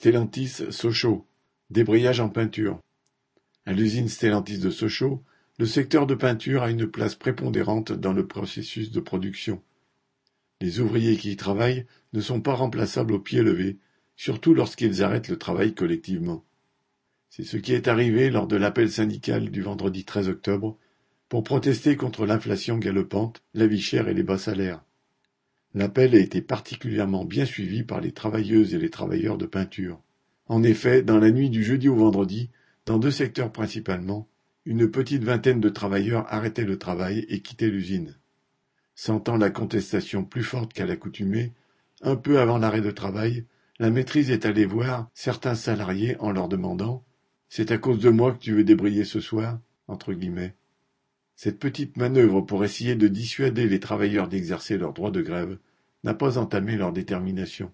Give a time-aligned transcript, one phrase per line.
[0.00, 1.26] Stellantis Sochaux,
[1.70, 2.80] débrayage en peinture.
[3.66, 5.24] À l'usine Stellantis de Sochaux,
[5.58, 9.60] le secteur de peinture a une place prépondérante dans le processus de production.
[10.60, 13.78] Les ouvriers qui y travaillent ne sont pas remplaçables au pied levé,
[14.14, 16.44] surtout lorsqu'ils arrêtent le travail collectivement.
[17.28, 20.78] C'est ce qui est arrivé lors de l'appel syndical du vendredi 13 octobre
[21.28, 24.84] pour protester contre l'inflation galopante, la vie chère et les bas salaires.
[25.78, 30.02] L'appel a été particulièrement bien suivi par les travailleuses et les travailleurs de peinture.
[30.48, 32.50] En effet, dans la nuit du jeudi au vendredi,
[32.84, 34.26] dans deux secteurs principalement,
[34.64, 38.16] une petite vingtaine de travailleurs arrêtaient le travail et quittaient l'usine.
[38.96, 41.52] Sentant la contestation plus forte qu'à l'accoutumée,
[42.02, 43.44] un peu avant l'arrêt de travail,
[43.78, 47.04] la maîtrise est allée voir certains salariés en leur demandant
[47.48, 49.60] C'est à cause de moi que tu veux débrayer ce soir?
[49.86, 50.12] entre.
[51.40, 55.56] Cette petite manœuvre pour essayer de dissuader les travailleurs d'exercer leur droit de grève
[56.02, 57.70] n'a pas entamé leur détermination.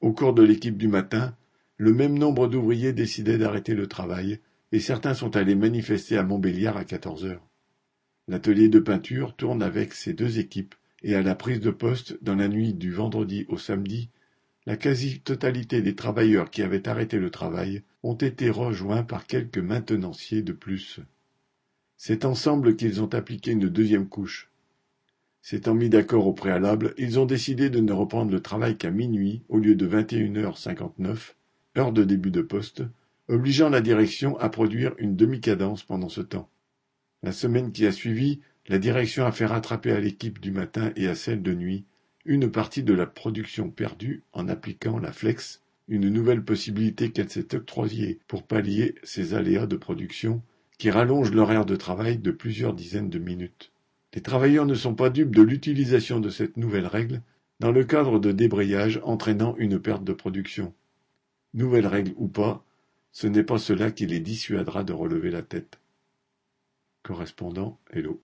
[0.00, 1.36] Au cours de l'équipe du matin,
[1.76, 4.40] le même nombre d'ouvriers décidaient d'arrêter le travail,
[4.72, 7.46] et certains sont allés manifester à Montbéliard à quatorze heures.
[8.26, 10.74] L'atelier de peinture tourne avec ces deux équipes,
[11.04, 14.10] et à la prise de poste, dans la nuit du vendredi au samedi,
[14.66, 20.42] la quasi-totalité des travailleurs qui avaient arrêté le travail ont été rejoints par quelques maintenanciers
[20.42, 21.00] de plus.
[22.00, 24.48] C'est ensemble qu'ils ont appliqué une deuxième couche.
[25.42, 29.42] S'étant mis d'accord au préalable, ils ont décidé de ne reprendre le travail qu'à minuit
[29.48, 31.34] au lieu de 21h59,
[31.76, 32.84] heure de début de poste,
[33.26, 36.48] obligeant la direction à produire une demi-cadence pendant ce temps.
[37.24, 41.08] La semaine qui a suivi, la direction a fait rattraper à l'équipe du matin et
[41.08, 41.84] à celle de nuit
[42.24, 47.56] une partie de la production perdue en appliquant la flex, une nouvelle possibilité qu'elle s'est
[47.56, 50.42] octroyée pour pallier ces aléas de production
[50.78, 53.72] qui rallonge l'horaire de travail de plusieurs dizaines de minutes.
[54.14, 57.20] Les travailleurs ne sont pas dupes de l'utilisation de cette nouvelle règle
[57.60, 60.72] dans le cadre de débrayage entraînant une perte de production.
[61.52, 62.64] Nouvelle règle ou pas,
[63.10, 65.80] ce n'est pas cela qui les dissuadera de relever la tête.
[67.02, 68.16] Correspondant Hello.